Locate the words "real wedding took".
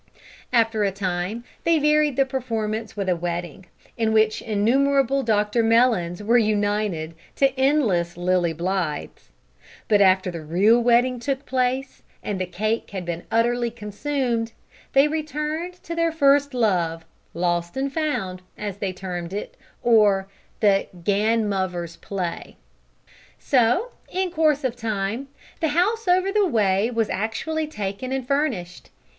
10.41-11.45